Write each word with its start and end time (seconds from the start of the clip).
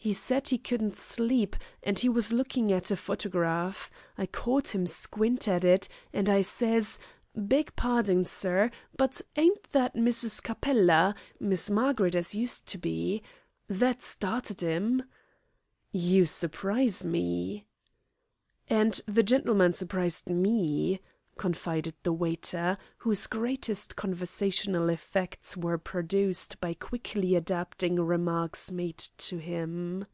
'E 0.00 0.12
said 0.12 0.52
'e 0.52 0.58
couldn't 0.58 0.94
sleep, 0.96 1.56
and 1.82 2.04
'e 2.04 2.08
was 2.08 2.32
lookin' 2.32 2.70
at 2.70 2.88
a 2.92 2.96
fotygraf. 2.96 3.90
I 4.16 4.26
caught 4.26 4.72
a 4.76 4.86
squint 4.86 5.48
at 5.48 5.64
it, 5.64 5.88
an' 6.12 6.28
I 6.28 6.40
sez, 6.42 7.00
'Beg 7.34 7.74
parding, 7.74 8.22
sir, 8.22 8.70
but 8.96 9.20
ain't 9.34 9.60
that 9.72 9.96
Mrs. 9.96 10.40
Capella 10.40 11.16
Miss 11.40 11.68
Margaret 11.68 12.14
as 12.14 12.32
used 12.32 12.66
to 12.68 12.78
be?' 12.78 13.24
That 13.68 14.00
started 14.00 14.62
'im." 14.62 15.02
"You 15.90 16.26
surprise 16.26 17.02
me." 17.02 17.66
"And 18.70 19.00
the 19.08 19.24
gentleman 19.24 19.72
surprised 19.72 20.30
me," 20.30 21.00
confided 21.38 21.94
the 22.02 22.12
waiter, 22.12 22.76
whose 22.96 23.28
greatest 23.28 23.94
conversational 23.94 24.88
effects 24.88 25.56
were 25.56 25.78
produced 25.78 26.60
by 26.60 26.74
quickly 26.74 27.36
adapting 27.36 27.94
remarks 27.94 28.72
made 28.72 28.98
to 28.98 29.36
him. 29.38 30.04